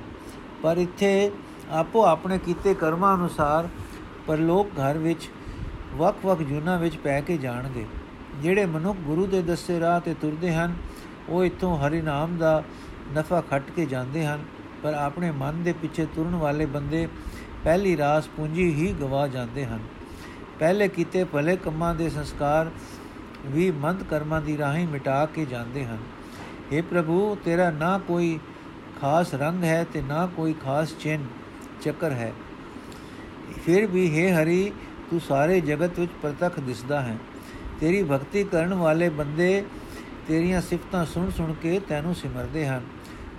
[0.62, 1.31] ਪਰ ਇੱਥੇ
[1.71, 3.69] ਆਪੋ ਆਪਣੇ ਕੀਤੇ ਕਰਮਾਂ ਅਨੁਸਾਰ
[4.26, 5.29] ਪਰਲੋਕ ਘਰ ਵਿੱਚ
[5.97, 7.87] ਵਕ-ਵਕ ਜੁਨਾ ਵਿੱਚ ਪੈ ਕੇ ਜਾਣਗੇ।
[8.43, 10.75] ਜਿਹੜੇ ਮਨੁੱਖ ਗੁਰੂ ਦੇ ਦੱਸੇ ਰਾਹ ਤੇ ਤੁਰਦੇ ਹਨ,
[11.29, 12.65] ਉਹ ਇਥੋਂ ਹਰੀ ਨਾਮ ਦਾ
[13.19, 14.45] ਨਫਾ ਖੱਟ ਕੇ ਜਾਂਦੇ ਹਨ,
[14.83, 17.09] ਪਰ ਆਪਣੇ ਮਨ ਦੇ ਪਿੱਛੇ ਤੁਰਨ ਵਾਲੇ ਬੰਦੇ
[17.65, 19.79] ਪਹਿਲੀ ਰਾਸ ਪੂੰਜੀ ਹੀ ਗਵਾ ਜਾਂਦੇ ਹਨ।
[20.59, 22.71] ਪਹਿਲੇ ਕੀਤੇ ਭਲੇ ਕੰਮਾਂ ਦੇ ਸੰਸਕਾਰ
[23.47, 25.99] ਵੀ ਮੰਦ ਕਰਮਾਂ ਦੀ ਰਾਹੀਂ ਮਿਟਾ ਕੇ ਜਾਂਦੇ ਹਨ।
[26.73, 28.38] हे ਪ੍ਰਭੂ, ਤੇਰਾ ਨਾ ਕੋਈ
[29.00, 31.25] ਖਾਸ ਰੰਗ ਹੈ ਤੇ ਨਾ ਕੋਈ ਖਾਸ ਚਿੰਨ
[31.83, 32.33] ਚੱਕਰ ਹੈ।
[33.65, 34.73] ਫਿਰ ਵੀ हे ਹਰੀ
[35.11, 37.17] ਤੂੰ ਸਾਰੇ ਜਗਤ ਵਿੱਚ ਪ੍ਰਤੱਖ ਦਿਸਦਾ ਹੈ।
[37.81, 39.65] ਤੇਰੀ ਭਗਤੀ ਕਰਨ ਵਾਲੇ ਬੰਦੇ
[40.29, 42.81] ਤੇਰੀਆਂ ਸਿਫਤਾਂ ਸੁਣ ਸੁਣ ਕੇ ਤੈਨੂੰ ਸਿਮਰਦੇ ਹਨ।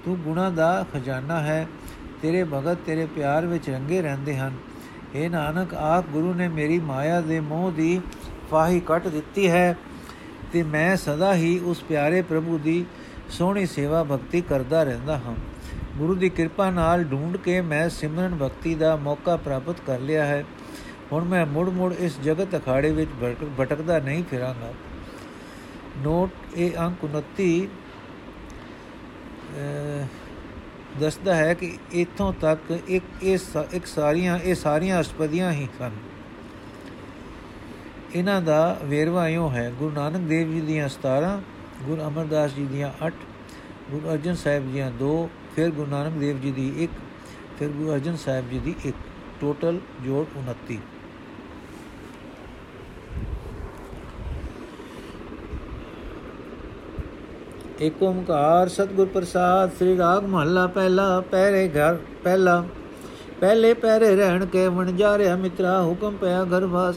[0.05, 1.67] ਤੂੰ ਗੁਣਾ ਦਾ ਖਜ਼ਾਨਾ ਹੈ।
[2.21, 4.53] ਤੇਰੇ ਭਗਤ ਤੇਰੇ ਪਿਆਰ ਵਿੱਚ ਰੰਗੇ ਰਹਿੰਦੇ ਹਨ।
[5.15, 8.01] اے ਨਾਨਕ, ਆਪ ਗੁਰੂ ਨੇ ਮੇਰੀ ਮਾਇਆ ਦੇ ਮੋਹ ਦੀ
[8.51, 9.77] ਫਾਹੀ ਕੱਟ ਦਿੱਤੀ ਹੈ
[10.53, 12.85] ਤੇ ਮੈਂ ਸਦਾ ਹੀ ਉਸ ਪਿਆਰੇ ਪ੍ਰਭੂ ਦੀ
[13.29, 15.35] ਸੋਹਣੀ ਸੇਵਾ ਭਗਤੀ ਕਰਦਾ ਰਹਿੰਦਾ ਹਾਂ।
[15.97, 20.45] ਗੁਰੂ ਦੀ ਕਿਰਪਾ ਨਾਲ ਢੂੰਡ ਕੇ ਮੈਂ ਸਿਮਰਨ ਭਗਤੀ ਦਾ ਮੌਕਾ ਪ੍ਰਾਪਤ ਕਰ ਲਿਆ ਹੈ।
[21.11, 23.11] ਹੁਣ ਮੈਂ ਮੁੜ-ਮੁੜ ਇਸ ਜਗਤ ਅਖਾੜੇ ਵਿੱਚ
[23.59, 24.73] ਭਟਕਦਾ ਨਹੀਂ ਫਿਰਾਂਗਾ।
[25.97, 27.67] ਨੋਟ ਇਹ ਅੰਕ 29
[30.99, 35.91] ਦੱਸਦਾ ਹੈ ਕਿ ਇਥੋਂ ਤੱਕ ਇੱਕ ਇਸ ਇੱਕ ਸਾਰੀਆਂ, ਇਹ ਸਾਰੀਆਂ ਅਸਪਦੀਆਂ ਹੀ ਸਨ।
[38.15, 41.41] ਇਹਨਾਂ ਦਾ ਵੇਰਵਾ ਇਉਂ ਹੈ, ਗੁਰੂ ਨਾਨਕ ਦੇਵ ਜੀ ਦੀਆਂ 17
[41.83, 43.13] ਗੁਰੂ ਅਮਰਦਾਸ ਜੀ ਦੀਆਂ 8
[43.91, 45.15] ਗੁਰੂ ਅਰਜਨ ਸਾਹਿਬ ਦੀਆਂ 2
[45.55, 47.01] ਫਿਰ ਗੁਰੂ ਨਾਨਕ ਦੇਵ ਜੀ ਦੀ 1
[47.59, 48.91] ਫਿਰ ਗੁਰੂ ਅਰਜਨ ਸਾਹਿਬ ਜੀ ਦੀ 1
[49.41, 50.77] ਟੋਟਲ ਜੋੜ 29
[57.81, 62.63] ਏਕ ਓਮਕਾਰ ਸਤਿਗੁਰ ਪ੍ਰਸਾਦ, ਸ੍ਰੀ ਰਾਗ ਮਹੱਲਾ ਪਹਿਲਾ, ਪਹਿਰੇ ਘਰ ਪਹਿਲਾ।
[63.41, 66.95] ਪਹਿਲੇ ਪਹਿਰੇ ਰਹਿਣ ਕੇ ਵਣ ਜਾ ਰਿਆ ਮਿੱਤਰਾ, ਹੁਕਮ ਪਿਆ ਗਰਭਾਸ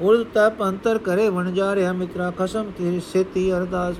[0.00, 3.96] ਉਲਤਾ ਪੰਤਰ ਕਰੇ ਵਣ ਜਾ ਰਿਆ ਮਿੱਤਰਾ, ਖਸਮ ਤੇ ਸੇਤੀ ਅਰਦਾਸ।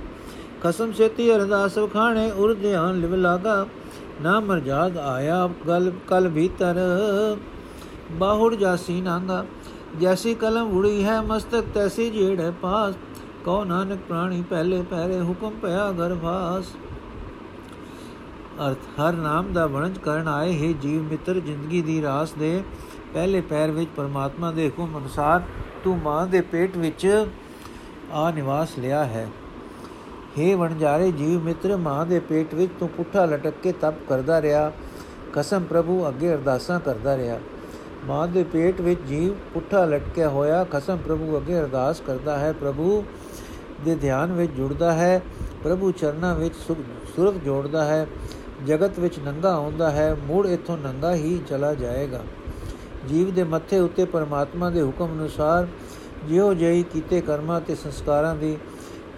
[0.63, 3.67] ਖਸਮ ਸੇਤੀ ਅਰਦਾਸ ਖਾਣੇ ਉਰ ਧਿਆਨ ਲਿਵ ਲਾਗਾ।
[4.23, 6.77] ਨਾ ਮਰਜਾਦ ਆਇਆ ਗਲ, ਕਲ ਭੀਤਰ।
[8.11, 9.47] ਬਾਹੁੜ ਜਾਸੀ ਨਾਂਗਾ,
[10.01, 12.95] ਜੈਸੀ ਕਲਮ ਉੜੀ ਹੈ ਮਸਤਕ, ਤੈਸੀ ਜੇੜ ਪਾਸ।
[13.47, 16.67] ਕਉ ਨਾਨਕ ਪ੍ਰਾਣੀ ਪਹਿਲੇ ਪਹਿਰੇ ਹੁਕਮ ਪਿਆ ਗਰਭਾਸ
[18.61, 22.63] ਅਰਥ, ਹਰ ਨਾਮ ਦਾ ਵਣਜ ਕਰਨ ਆਏ ਹੈ ਜੀਵ ਮਿੱਤਰ ਜ਼ਿੰਦਗੀ ਦੀ ਰਾਸ ਦੇ।
[23.15, 25.43] ਪਹਿਲੇ ਪੈਰ ਵਿੱਚ ਪਰਮਾਤਮਾ ਦੇ ਹੁਕਮ ਅਨੁਸਾਰ
[25.85, 27.27] ਤੂੰ ਮਾਂ ਦੇ ਪੇਟ ਵਿੱਚ
[28.13, 29.29] ਆ ਨਿਵਾਸ ਲਿਆ ਹੈ।
[30.39, 34.73] हे ਵਣਜਾਰੇ ਜੀਵ ਮਿੱਤਰ, ਮਾਂ ਦੇ ਪੇਟ ਵਿੱਚ ਤੂੰ ਪੁੱਠਾ ਲਟਕ ਕੇ ਤਪ ਕਰਦਾ ਰਿਹਾ।
[35.33, 37.39] ਕਸਮ ਪ੍ਰਭੂ, ਅੱਗੇ ਅਰਦਾਸਾਂ ਕਰਦਾ ਰਿਹਾ।
[38.07, 43.05] ਮਾਂ ਦੇ ਪੇਟ ਵਿੱਚ ਜੀਵ ਪੁੱਠਾ ਲਟਕਿਆ ਹੋਇਆ। ਕਸਮ ਪ੍ਰਭੂ, ਅੱਗੇ ਅਰਦਾਸ ਕਰਦਾ ਹੈ, ਪ੍ਰਭੂ।
[43.85, 45.23] ਦੇ ਧਿਆਨ ਵਿੱਚ ਜੁੜਦਾ ਹੈ,
[45.65, 46.55] ਪ੍ਰਭੂ ਚਰਨਾਂ ਵਿੱਚ
[47.17, 48.07] ਸੁਰਤ ਜੋੜਦਾ ਹੈ,
[48.67, 52.23] ਜਗਤ ਵਿੱਚ ਨੰਗਾ ਆਉਂਦਾ ਹੈ, ਮੂੜ ਇਥੋਂ ਨੰਗਾ ਹੀ ਚਲਾ ਜਾਏਗਾ।
[53.09, 55.67] ਜੀਵ ਦੇ ਮੱਥੇ ਉੱਤੇ ਪਰਮਾਤਮਾ ਦੇ ਹੁਕਮ ਅਨੁਸਾਰ
[56.29, 58.57] ਜਿਉ ਜਈ ਕੀਤੇ ਕਰਮਾਂ ਤੇ ਸੰਸਕਾਰਾਂ ਦੀ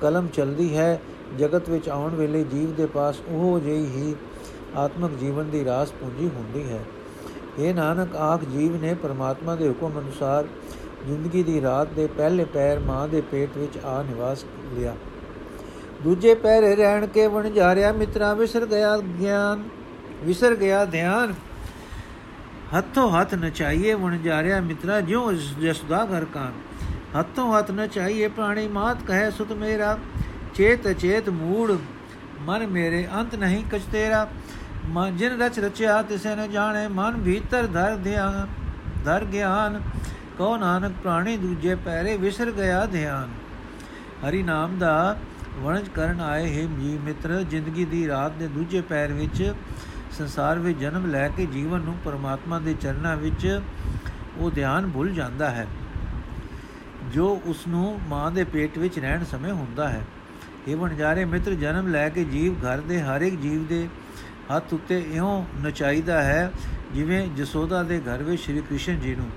[0.01, 1.01] ਕਲਮ ਚਲਦੀ ਹੈ,
[1.39, 4.15] ਜਗਤ ਵਿੱਚ ਆਉਣ ਵੇਲੇ ਜੀਵ ਦੇ ਪਾਸ ਉਹ ਜਿਹੀ ਹੀ
[4.77, 6.81] ਆਤਮਿਕ ਜੀਵਨ ਦੀ ਰਾਸ ਪੂੰਜੀ ਹੁੰਦੀ ਹੈ।
[7.59, 10.45] ਇਹ ਨਾਨਕ, ਆਖ ਜੀਵ ਨੇ ਪਰਮਾਤਮਾ ਦੇ ਹੁਕਮ ਅਨੁਸਾਰ
[11.07, 14.95] ਜ਼ਿੰਦਗੀ ਦੀ ਰਾਤ ਦੇ ਪਹਿਲੇ ਪੈਰ ਮਾਂ ਦੇ ਪੇਟ ਵਿੱਚ ਆ ਨਿਵਾਸ ਲਿਆ।
[16.03, 19.63] ਦੂਜੇ ਪੈਰੇ ਰਹਿਣ ਕੇ ਵਣ ਜਾ ਰਿਆ ਮਿੱਤਰਾ ਵਿਸਰ ਗਿਆ ਗਿਆਨ,
[20.25, 21.35] ਵਿਸਰ ਗਿਆ ਧਿਆਨ।
[22.79, 26.53] ਹੱਥੋਂ ਹੱਥ ਨਚਾਈਏ ਵਣ ਜਾ ਰਿਆ ਮਿੱਤਰਾ, ਜਿਉ ਜਸਦਾ ਘਰ ਕਾਨ।
[27.21, 29.99] ਹੱਥੋਂ ਹੱਥ ਨਚਾਈਏ ਪ੍ਰਾਣੀ ਮਾਤ, ਕਹੇ ਸੁਤ ਮੇਰਾ,
[30.55, 31.73] ਚੇਤ ਚੇਤ ਮੂੜ,
[32.41, 34.29] ਮਨ ਮੇਰੇ ਅੰਤ ਨਹੀਂ ਕਛ ਤੇਰਾ।
[34.87, 38.47] ਮਨ ਜਿਨ ਰਚ ਰਚਿਆ, ਤਿਸੇ ਨ ਜਾਣੇ, ਮਨ ਭੀਤਰ ਧਰ ਧਿਆਨ
[39.05, 39.81] ਧਰ ਗਿਆਨ।
[40.39, 43.29] ਕੋ ਨਾਨਕ ਪ੍ਰਾਣੀ ਦੂਜੇ ਪੈਰੇ ਵਿਸਰ ਗਿਆ ਧਿਆਨ।
[44.21, 45.17] ਹਰੀ ਨਾਮ ਦਾ
[45.57, 49.53] ਵਣਜ ਕਰਨ ਆਏ ਹੈ ਜੀ ਮਿੱਤਰ, ਜ਼ਿੰਦਗੀ ਦੀ ਰਾਤ ਦੇ ਦੂਜੇ ਪੈਰ ਵਿੱਚ,
[50.13, 53.61] ਸੰਸਾਰ ਵਿੱਚ ਜਨਮ ਲੈ ਕੇ ਜੀਵਨ ਨੂੰ ਪਰਮਾਤਮਾ ਦੇ ਚਰਨਾਂ ਵਿੱਚ
[54.39, 55.67] ਉਹ ਧਿਆਨ ਭੁੱਲ ਜਾਂਦਾ ਹੈ।
[57.13, 60.05] ਜੋ ਉਸ ਨੂੰ ਮਾਂ ਦੇ ਪੇਟ ਵਿੱਚ ਰਹਿਣ ਸਮੇਂ ਹੁੰਦਾ ਹੈ।
[60.69, 63.89] ਇਹ ਵਣਜਾਰੇ ਮਿੱਤਰ, ਜਨਮ ਲੈ ਕੇ ਜੀਵ ਘਰ ਦੇ ਹਰ ਇੱਕ ਜੀਵ ਦੇ
[64.57, 66.51] ਹੱਥ ਉੱਤੇ ਇਉਂ ਨਚਾਈਦਾ ਹੈ
[66.95, 69.31] ਜਿਵੇਂ ਜਸੋਦਾ ਦੇ ਘਰ ਵਿੱਚ ਸ਼੍ਰੀ ਕ੍ਰਿਸ਼ਨ ਜੀ ਨੂੰ।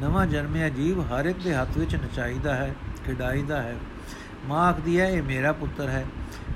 [0.00, 2.74] ਨਵਾਂ ਜਨਮਿਆ ਜੀਵ ਹਰ ਇੱਕ ਦੇ ਹੱਥ ਵਿੱਚ ਨਚਾਈਦਾ ਹੈ,
[3.06, 3.76] ਖਿਡਾਈਦਾ ਹੈ।
[4.46, 6.04] ਮਾਂ ਆਖਦੀ ਹੈ, ਇਹ ਮੇਰਾ ਪੁੱਤਰ ਹੈ।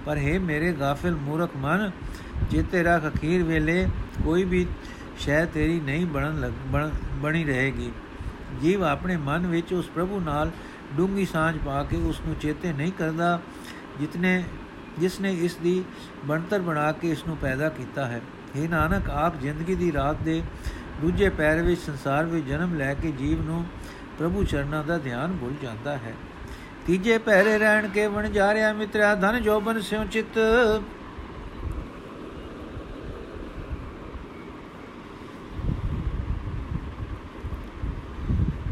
[0.07, 1.91] ਪਰ ਹੈ ਮੇਰੇ ਗਾਫਿਲ ਮੂਰਖ ਮਨ,
[2.51, 3.87] ਜੇ ਤੇਰਾ ਅਖੀਰ ਵੇਲੇ
[4.25, 4.67] ਕੋਈ ਵੀ
[5.19, 6.53] ਸ਼ੈ ਤੇਰੀ ਨਹੀਂ ਬਣਨ ਲੱਗ,
[7.23, 7.91] ਬਣੀ ਰਹੇਗੀ।
[8.63, 10.51] ਜੀਵ ਆਪਣੇ ਮਨ ਵਿੱਚ ਉਸ ਪ੍ਰਭੂ ਨਾਲ
[10.97, 13.41] ਡੂੰਗੀ ਸਾਂਝ ਪਾ ਕੇ ਉਸ ਨੂੰ ਚੇਤੇ ਨਹੀਂ ਕਰਦਾ,
[14.01, 14.45] ਜਿਤਨੇ
[14.99, 15.83] ਜਿਸ ਨੇ ਇਸ ਦੀ
[16.25, 18.21] ਬਣਤਰ ਬਣਾ ਕੇ ਇਸ ਨੂੰ ਪੈਦਾ ਕੀਤਾ ਹੈ।
[18.57, 20.43] ਇਹ ਨਾਨਕ, ਆਪ ਜ਼ਿੰਦਗੀ ਦੀ ਰਾਤ ਦੇ
[21.01, 23.65] ਦੂਜੇ ਪੈਰ ਵਿੱਚ ਸੰਸਾਰ ਵਿੱਚ ਜਨਮ ਲੈ ਕੇ ਜੀਵ ਨੂੰ
[24.19, 26.15] ਪ੍ਰਭੂ ਚਰਨਾਂ ਦਾ ਧਿਆਨ ਭੁੱਲ ਜਾਂਦਾ ਹੈ।
[26.87, 30.39] ਤੀਜੇ ਪਹਿਰੇ ਰਹਿਣ ਕੇ ਵਣ ਜਾ ਰਿਆ ਮਿੱਤਰਾ, ਧਨ ਜੋਬਨ ਸਿਉ ਚਿਤ।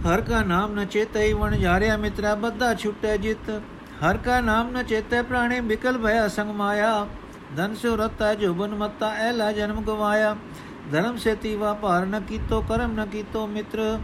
[0.07, 3.51] ਹਰ ਕਾ ਨਾਮ ਨ ਚੇਤੈ ਵਣ ਜਾ ਰਿਆ ਮਿੱਤਰਾ, ਬੱਧਾ ਛੁਟੈ ਜਿਤ।
[4.03, 7.07] ਹਰ ਕਾ ਨਾਮ ਨ ਚੇਤੈ ਪ੍ਰਾਣੇ ਬਿਕਲ ਭਇਆ ਸੰਗ ਮਾਇਆ।
[7.57, 10.37] ਧਨ ਸਿਉ ਰਤਾ, ਜੋਬਨ ਮਤਾ ਐਲਾ ਜਨਮ ਗਵਾਇਆ।
[10.93, 13.99] ਧਰਮ ਸੇ ਤੀਵਾ ਭਾਰ ਨ ਕੀਤੋ, ਕਰਮ ਨ ਕੀਤੋ ਮਿੱਤਰ,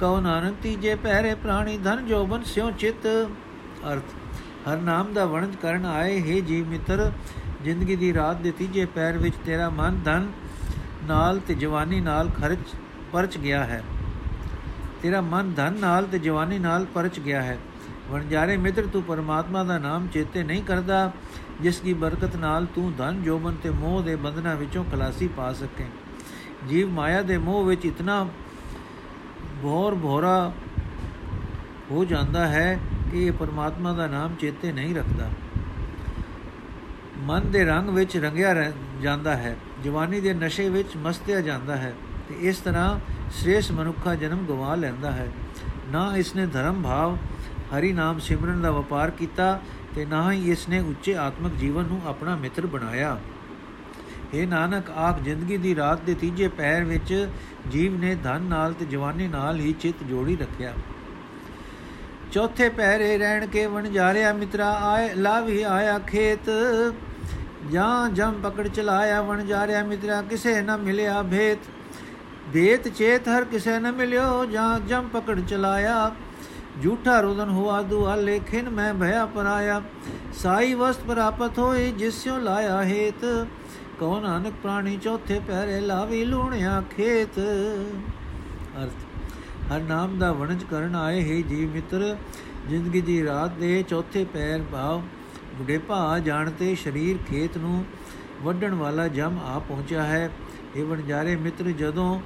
[0.00, 3.06] ਕਉ ਨਾਨਕ ਤੀਜੇ ਪਹਿਰੇ ਪ੍ਰਾਣੀ ਧਨ ਜੋਬਨ ਸਿਉ ਚਿਤ।
[3.92, 4.14] ਅਰਥ,
[4.68, 7.10] ਹਰ ਨਾਮ ਦਾ ਵਰਣਨ ਕਰਨ ਆਏ ਹੈ ਜੀ ਮਿੱਤਰ,
[7.64, 10.28] ਜ਼ਿੰਦਗੀ ਦੀ ਰਾਤ ਦੇ ਤੀਜੇ ਪੈਰ ਵਿੱਚ ਤੇਰਾ ਮਨ ਧਨ
[11.04, 12.74] ਨਾਲ ਤੇ ਜਵਾਨੀ ਨਾਲ ਖਰਚ,
[13.12, 13.82] ਪਰਚ ਗਿਆ ਹੈ।
[15.02, 17.58] ਤੇਰਾ ਮਨ ਧਨ ਨਾਲ ਤੇ ਜਵਾਨੀ ਨਾਲ ਪਰਚ ਗਿਆ ਹੈ।
[18.10, 21.10] ਵਣਜਾਰੇ ਮਿੱਤਰ, ਤੂੰ ਪਰਮਾਤਮਾ ਦਾ ਨਾਮ ਚੇਤੇ ਨਹੀਂ ਕਰਦਾ,
[21.60, 25.86] ਜਿਸ ਦੀ ਬਰਕਤ ਨਾਲ ਤੂੰ ਧਨ ਜੋਬਨ ਤੇ ਮੋਹ ਦੇ ਬੰਧਨਾਂ ਵਿੱਚੋਂ ਖਲਾਸੀ ਪਾ ਸਕੇ।
[26.68, 28.26] ਜੀਵ ਮਾਇਆ ਦੇ ਮੋਹ ਵਿੱਚ ਇਤਨਾ
[29.62, 30.52] ਬੋਰ ਭੋਰਾ
[31.90, 32.78] ਹੋ ਜਾਂਦਾ ਹੈ
[33.12, 35.28] ਕਿ ਇਹ ਪਰਮਾਤਮਾ ਦਾ ਨਾਮ ਚੇਤੇ ਨਹੀਂ ਰੱਖਦਾ।
[37.18, 38.54] ਮਨ ਦੇ ਰੰਗ ਵਿੱਚ ਰੰਗਿਆ
[39.02, 41.92] ਜਾਂਦਾ ਹੈ, ਜਵਾਨੀ ਦੇ ਨਸ਼ੇ ਵਿੱਚ ਮਸਤਿਆ ਜਾਂਦਾ ਹੈ
[42.28, 42.98] ਤੇ ਇਸ ਤਰ੍ਹਾਂ
[43.30, 45.28] ਸ੍ਰੇਸ਼ ਮਨੁੱਖਾ ਜਨਮ ਗਵਾ ਲੈਂਦਾ ਹੈ।
[45.92, 47.16] ਨਾ ਇਸ ਨੇ ਧਰਮ ਭਾਵ
[47.72, 49.60] ਹਰੀ ਨਾਮ ਸਿਮਰਨ ਦਾ ਵਪਾਰ ਕੀਤਾ
[49.94, 53.18] ਤੇ ਨਾ ਹੀ ਇਸ ਨੇ ਉੱਚੇ ਆਤਮਿਕ ਜੀਵਨ ਨੂੰ ਆਪਣਾ ਮਿੱਤਰ ਬਣਾਇਆ।
[54.34, 57.28] ਇਹ ਨਾਨਕ, ਆਪ ਜ਼ਿੰਦਗੀ ਦੀ ਰਾਤ ਦੇ ਤੀਜੇ ਪਹਿਰ ਵਿੱਚ
[57.70, 60.72] ਜੀਵ ਨੇ ਧਨ ਨਾਲ ਤੇ ਜਵਾਨੀ ਨਾਲ ਹੀ ਚਿੱਤ ਜੋੜੀ ਰੱਖਿਆ।
[62.32, 66.50] ਚੌਥੇ ਪਹਿਰੇ ਰਹਿਣ ਕੇ ਵਣ ਜਾ ਰਿਆ ਮਿੱਤਰਾ, ਆਏ, ਲਾਵੀ ਆਇਆ ਖੇਤ।
[67.70, 71.58] ਜਾਂ ਜਮ ਪਕੜ ਚਲਾਇਆ, ਵਣ ਜਾ ਰਿਆ ਮਿੱਤਰਾ, ਕਿਸੇ ਨਾ ਮਿਲਿਆ ਭੇਤ।
[72.52, 76.12] ਭੇਤ ਚੇਤ ਹਰ ਕਿਸੇ ਨਾ ਮਿਲਿਓ, ਜਾਂ ਜਮ ਪਕੜ ਚਲਾਇਆ।
[76.82, 79.82] ਝੂਠਾ ਰੋਦਨ ਹੁਆ ਦੁਆ ਲੇਖਿਨ ਮੈਂ ਭਇਆ ਪਰਾਇਆ।
[80.34, 83.46] ਸਾਈ ਵਸਤ ਪ੍ਰਾਪਤ ਹੋਈ ਜਿਸਿਓ ਲਾਇਆ ਹੇਤ।
[83.98, 87.38] ਕਉ ਨਾਨਕ ਪ੍ਰਾਣੀ ਚੌਥੇ ਪਹਿਰੇ ਲਾਵੀ ਲੂਣਿਆ ਖੇਤ।
[88.78, 89.04] ਅਰਥ,
[89.72, 92.16] ਹਰ ਨਾਮ ਦਾ ਵਣਜ ਕਰਨ ਆਏ ਹੈ ਜੀ ਮਿੱਤਰ,
[92.68, 95.02] ਜ਼ਿੰਦਗੀ ਦੀ ਰਾਤ ਦੇ ਚੌਥੇ ਪੈਰ ਭਾਵ।
[95.54, 97.84] ਬੁਢੇਪਾ ਆ ਜਾਣ ਤੇ ਸਰੀਰ ਖੇਤ ਨੂੰ
[98.42, 100.30] ਵੱਢਣ ਵਾਲਾ ਜਮ ਆ ਪਹੁੰਚਿਆ ਹੈ।
[100.76, 102.20] ਇਹ ਵਣਜਾਰੇ ਮਿੱਤਰ, ਜਦੋਂ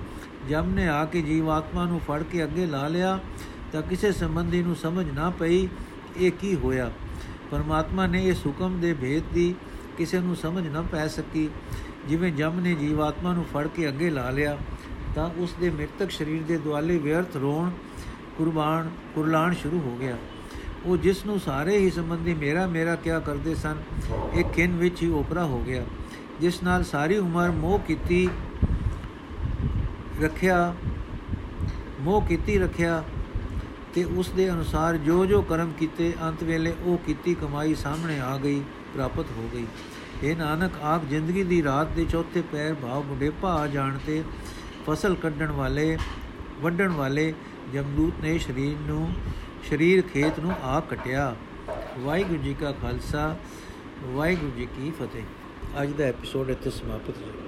[0.49, 3.19] ਜਮ ਨੇ ਆ ਕੇ ਜੀਵਾਤਮਾ ਨੂੰ ਫੜ ਕੇ ਅੱਗੇ ਲਾ ਲਿਆ,
[3.73, 5.69] ਤਾਂ ਕਿਸੇ ਸੰਬੰਧੀ ਨੂੰ ਸਮਝ ਨਾ ਪਈ
[6.17, 6.91] ਇਹ ਕੀ ਹੋਇਆ।
[7.51, 9.55] ਪਰਮਾਤਮਾ ਨੇ ਇਸ ਹੁਕਮ ਦੇ ਭੇਦ ਦੀ
[9.99, 11.49] ਕਿਸੇ ਨੂੰ ਸਮਝ ਨਾ ਪੈ ਸਕੀ।
[12.09, 14.57] ਜਿਵੇਂ ਜਮ ਨੇ ਜੀਵਾਤਮਾ ਨੂੰ ਫੜ ਕੇ ਅੱਗੇ ਲਾ ਲਿਆ,
[15.15, 17.71] ਤਾਂ ਉਸ ਦੇ ਮ੍ਰਿਤਕ ਸਰੀਰ ਦੇ ਦੁਆਲੇ ਵਿਅਰਥ ਰੋਣ,
[18.39, 20.17] ਕੁਰਬਾਨ, ਕੁਰਲਾਣ ਸ਼ੁਰੂ ਹੋ ਗਿਆ।
[20.87, 23.77] ਉਹ ਜਿਸ ਨੂੰ ਸਾਰੇ ਹੀ ਸੰਬੰਧੀ ਮੇਰਾ ਮੇਰਾ ਕਿਆ ਕਰਦੇ ਸਨ
[24.35, 25.85] ਇੱਕ ਖਿੰ ਵਿੱਚ ਹੀ ਓਪਰਾ ਹੋ ਗਿਆ।
[26.41, 28.29] ਜਿਸ ਨਾਲ ਸਾਰੀ ਉਮਰ ਮੋਹ ਕੀਤੀ
[30.23, 30.75] ਰੱਖਿਆ,
[32.01, 33.03] ਮੋਹ ਕੀਤੀ ਰੱਖਿਆ
[33.95, 38.37] ਤੇ ਉਸ ਦੇ ਅਨੁਸਾਰ ਜੋ ਜੋ ਕਰਮ ਕੀਤੇ, ਅੰਤ ਵੇਲੇ ਉਹ ਕੀਤੀ ਕਮਾਈ ਸਾਹਮਣੇ ਆ
[38.37, 38.63] ਗਈ।
[38.95, 39.67] ਪ੍ਰਾਪਤ ਹੋ ਗਈ।
[40.23, 44.23] ਇਹ ਨਾਨਕ, ਆਪ ਜ਼ਿੰਦਗੀ ਦੀ ਰਾਤ ਦੇ ਚੌਥੇ ਪੈਰ ਭਾਵ ਬੁਢੇਪਾ ਆ ਜਾਣ ਤੇ
[44.87, 45.99] ਫਸਲ ਕੱਢਣ ਵਾਲੇ,
[46.61, 47.33] ਵੱਢਣ ਵਾਲੇ
[47.73, 49.11] ਜਮਦੂਤ ਨੇ ਸਰੀਰ ਨੂੰ,
[49.71, 51.35] ਸਰੀਰ ਖੇਤ ਨੂੰ ਆ ਕਟਿਆ।
[51.99, 53.37] ਵਾਹਿਗੁਰੂ ਜੀ ਕਾ ਖਾਲਸਾ,
[54.05, 57.48] ਵਾਹਿਗੁਰੂ ਜੀ ਕੀ ਫਤਿਹ। ਅੱਜ ਦਾ ਐਪੀਸੋਡ ਇੱਥੇ ਸਮਾਪਤ ਹੈ